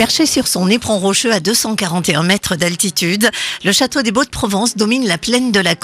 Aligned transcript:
Perché 0.00 0.24
sur 0.24 0.48
son 0.48 0.70
éperon 0.70 0.98
rocheux 0.98 1.30
à 1.30 1.40
241 1.40 2.22
mètres 2.22 2.56
d'altitude, 2.56 3.28
le 3.66 3.70
château 3.70 4.00
des 4.00 4.12
Baux-de-Provence 4.12 4.78
domine 4.78 5.06
la 5.06 5.18
plaine 5.18 5.52
de 5.52 5.60
la. 5.60 5.74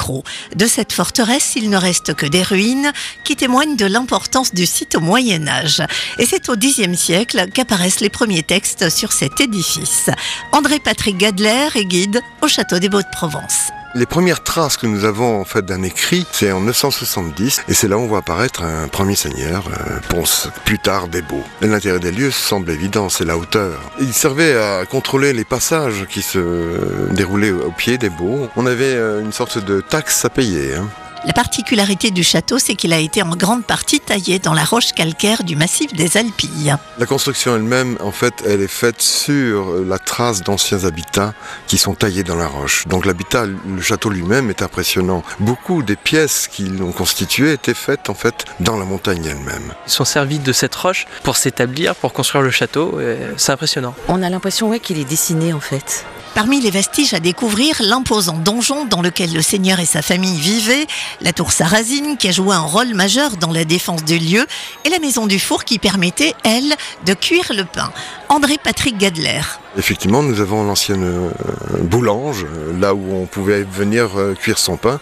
De 0.57 0.67
cette 0.67 0.95
forteresse, 0.95 1.53
il 1.55 1.69
ne 1.69 1.77
reste 1.77 2.15
que 2.15 2.25
des 2.25 2.43
ruines 2.43 2.93
qui 3.25 3.37
témoignent 3.37 3.77
de 3.77 3.85
l'importance 3.85 4.55
du 4.55 4.65
site 4.65 4.95
au 4.95 5.01
Moyen 5.01 5.47
Âge. 5.47 5.83
Et 6.19 6.25
c'est 6.25 6.49
au 6.49 6.57
Xe 6.57 6.97
siècle 6.97 7.51
qu'apparaissent 7.53 8.01
les 8.01 8.09
premiers 8.09 8.43
textes 8.43 8.89
sur 8.89 9.13
cet 9.13 9.39
édifice. 9.39 10.09
André-Patrick 10.53 11.19
Gadler 11.19 11.69
est 11.75 11.85
guide 11.85 12.23
au 12.41 12.49
château 12.49 12.79
des 12.79 12.89
Baux-de-Provence. 12.89 13.69
Les 13.97 14.05
premières 14.05 14.43
traces 14.43 14.77
que 14.77 14.87
nous 14.87 15.07
avons 15.07 15.41
en 15.41 15.47
fait 15.47 15.65
d'un 15.65 15.83
écrit, 15.83 16.27
c'est 16.31 16.53
en 16.53 16.61
970 16.61 17.63
et 17.67 17.73
c'est 17.73 17.89
là 17.89 17.97
où 17.97 18.03
on 18.03 18.07
voit 18.07 18.19
apparaître 18.19 18.63
un 18.63 18.89
premier 18.89 19.15
seigneur, 19.15 19.69
euh, 19.69 20.01
Ponce, 20.11 20.51
plus 20.67 20.79
tard 20.79 21.09
des 21.09 21.23
Beaux. 21.23 21.43
L'intérêt 21.63 21.99
des 21.99 22.13
lieux 22.13 22.31
semble 22.31 22.71
évident, 22.71 23.09
c'est 23.09 23.25
la 23.25 23.39
hauteur. 23.39 23.81
Il 23.99 24.13
servait 24.13 24.55
à 24.55 24.85
contrôler 24.85 25.33
les 25.33 25.47
passages 25.47 26.05
qui 26.11 26.21
se 26.21 27.11
déroulaient 27.15 27.53
au 27.53 27.71
pied 27.71 27.97
des 27.97 28.11
Beaux. 28.11 28.51
On 28.57 28.67
avait 28.67 28.85
euh, 28.85 29.23
une 29.23 29.33
sorte 29.33 29.65
de 29.65 29.81
taxe 29.81 30.27
à 30.27 30.29
payer. 30.29 30.75
Hein. 30.75 30.91
La 31.25 31.33
particularité 31.33 32.11
du 32.11 32.23
château, 32.23 32.59
c'est 32.59 32.75
qu'il 32.75 32.93
a 32.93 32.99
été 32.99 33.23
en 33.23 33.35
grande 33.35 33.65
partie 33.65 34.01
taillé 34.01 34.39
dans 34.39 34.55
la 34.55 34.65
roche 34.65 34.93
calcaire 34.93 35.43
du 35.43 35.57
massif 35.57 35.93
des 35.93 36.17
Alpilles. 36.17 36.77
La 36.99 37.07
construction 37.07 37.57
elle-même, 37.57 37.97
en 38.01 38.13
fait, 38.13 38.35
elle 38.47 38.61
est 38.61 38.69
faite 38.69 39.03
sur 39.03 39.75
la 39.85 39.99
trace 39.99 40.43
d'anciens 40.43 40.85
habitats 40.85 41.35
qui 41.67 41.79
sont 41.79 41.95
taillés 41.95 42.23
dans 42.23 42.37
la 42.37 42.47
roche. 42.47 42.87
Donc 42.87 43.07
l'habitat, 43.07 43.47
le 43.47 43.81
château 43.81 44.11
lui-même 44.11 44.51
est 44.51 44.63
impressionnant. 44.63 45.23
Beaucoup 45.41 45.83
des 45.83 45.97
pièces 45.97 46.49
qui 46.49 46.65
l'ont 46.65 46.93
constitué 46.93 47.53
étaient 47.53 47.75
faites 47.75 48.09
en 48.09 48.15
fait 48.15 48.45
dans 48.61 48.77
la 48.77 48.85
montagne 48.85 49.25
elle-même. 49.25 49.73
Ils 49.87 49.93
sont 49.93 50.05
servis 50.05 50.39
de 50.39 50.53
cette 50.53 50.75
roche 50.75 51.07
pour 51.23 51.37
s'établir, 51.37 51.97
pour 51.97 52.13
construire 52.13 52.43
le 52.43 52.51
château. 52.51 53.01
C'est 53.37 53.53
impressionnant. 53.53 53.95
On 54.09 54.23
a 54.23 54.31
l'impression 54.31 54.69
ouais, 54.69 54.81
qu'il 54.81 54.99
est 54.99 55.05
dessiné 55.05 55.53
en 55.53 55.61
fait. 55.61 56.05
Parmi 56.37 56.61
les 56.61 56.71
vestiges 56.71 57.15
à 57.15 57.19
découvrir, 57.19 57.81
l'imposant 57.81 58.37
donjon 58.37 58.85
dans 58.85 59.01
lequel 59.01 59.33
le 59.33 59.41
seigneur 59.41 59.81
et 59.81 59.87
sa 59.87 60.03
famille 60.03 60.39
vivaient, 60.39 60.87
la 61.23 61.33
tour 61.33 61.51
Sarrazine 61.51 62.19
qui 62.19 62.29
a 62.29 62.31
joué 62.31 62.55
un 62.55 62.61
rôle 62.61 62.93
majeur 62.93 63.39
dans 63.39 63.55
la 63.55 63.65
défense 63.65 64.05
du 64.05 64.19
lieu 64.19 64.47
et 64.85 64.91
la 64.91 64.99
maison 64.99 65.27
du 65.27 65.39
four 65.39 65.65
qui 65.65 65.79
permettait, 65.79 66.35
elle, 66.45 66.77
de 67.07 67.15
cuire 67.15 67.51
le 67.55 67.65
pain. 67.65 67.91
André-Patrick 68.29 68.99
Gadler. 68.99 69.41
Effectivement, 69.79 70.23
nous 70.23 70.41
avons 70.41 70.65
l'ancienne 70.65 71.05
euh, 71.05 71.79
boulange, 71.83 72.45
euh, 72.45 72.73
là 72.81 72.95
où 72.95 73.15
on 73.15 73.27
pouvait 73.27 73.63
venir 73.63 74.19
euh, 74.19 74.35
cuire 74.35 74.59
son 74.59 74.79
pain, 74.79 74.99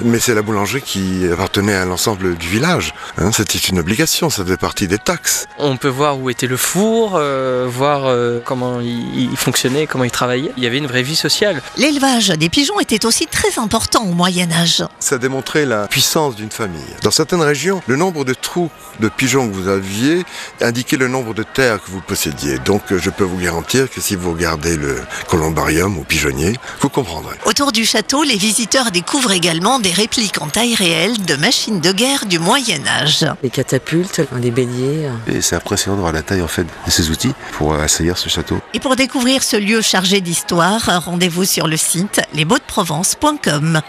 mais 0.00 0.18
c'est 0.18 0.34
la 0.34 0.42
boulangerie 0.42 0.82
qui 0.82 1.28
appartenait 1.32 1.74
à 1.74 1.84
l'ensemble 1.84 2.34
du 2.34 2.48
village. 2.48 2.92
Hein. 3.18 3.30
C'était 3.32 3.58
une 3.58 3.78
obligation, 3.78 4.28
ça 4.28 4.42
faisait 4.42 4.56
partie 4.56 4.88
des 4.88 4.98
taxes. 4.98 5.46
On 5.58 5.76
peut 5.76 5.88
voir 5.88 6.18
où 6.18 6.28
était 6.28 6.48
le 6.48 6.56
four, 6.56 7.20
voir 7.66 8.12
comment 8.44 8.80
il, 8.80 9.36
fonctionnait, 9.36 9.86
comment 9.86 10.04
il 10.04 10.10
travaillait. 10.10 10.52
Il 10.56 10.64
y 10.64 10.66
avait 10.66 10.78
une 10.78 10.86
vraie 10.86 11.02
vie 11.02 11.16
sociale. 11.16 11.62
L'élevage 11.76 12.28
des 12.28 12.48
pigeons 12.48 12.80
était 12.80 13.06
aussi 13.06 13.26
très 13.26 13.58
important 13.58 14.04
au 14.04 14.12
Moyen 14.12 14.50
Âge. 14.50 14.84
Ça 14.98 15.18
démontrait 15.18 15.66
la 15.66 15.86
puissance 15.86 16.36
d'une 16.36 16.50
famille. 16.50 16.80
Dans 17.02 17.10
certaines 17.10 17.42
régions, 17.42 17.82
le 17.86 17.96
nombre 17.96 18.24
de 18.24 18.34
trous 18.34 18.70
de 19.00 19.08
pigeons 19.08 19.48
que 19.48 19.54
vous 19.54 19.68
aviez 19.68 20.24
indiquait 20.60 20.96
le 20.96 21.08
nombre 21.08 21.34
de 21.34 21.42
terres 21.42 21.82
que 21.82 21.90
vous 21.90 22.00
possédiez. 22.00 22.58
Donc 22.58 22.82
je 22.90 23.10
peux 23.10 23.24
vous 23.24 23.38
garantir 23.38 23.90
que 23.90 24.00
si 24.00 24.15
vous 24.16 24.32
regardez 24.32 24.76
le 24.76 25.00
columbarium 25.28 25.98
ou 25.98 26.04
pigeonnier, 26.04 26.54
vous 26.80 26.88
comprendrez. 26.88 27.36
Autour 27.44 27.72
du 27.72 27.84
château, 27.84 28.22
les 28.22 28.36
visiteurs 28.36 28.90
découvrent 28.90 29.32
également 29.32 29.78
des 29.78 29.90
répliques 29.90 30.40
en 30.40 30.48
taille 30.48 30.74
réelle 30.74 31.24
de 31.24 31.34
machines 31.36 31.80
de 31.80 31.92
guerre 31.92 32.26
du 32.26 32.38
Moyen 32.38 32.86
Âge. 32.86 33.26
Les 33.42 33.50
catapultes, 33.50 34.22
les 34.40 34.50
béliers. 34.50 35.08
Et 35.32 35.40
c'est 35.40 35.56
impressionnant 35.56 35.96
de 35.96 36.00
voir 36.02 36.12
la 36.12 36.22
taille 36.22 36.42
en 36.42 36.48
fait 36.48 36.64
de 36.64 36.90
ces 36.90 37.10
outils 37.10 37.32
pour 37.52 37.74
assaillir 37.74 38.18
ce 38.18 38.28
château. 38.28 38.58
Et 38.74 38.80
pour 38.80 38.96
découvrir 38.96 39.42
ce 39.42 39.56
lieu 39.56 39.80
chargé 39.82 40.20
d'histoire, 40.20 41.04
rendez-vous 41.04 41.44
sur 41.44 41.66
le 41.66 41.76
site 41.76 42.20
lesbaudeprovence.com. 42.34 43.80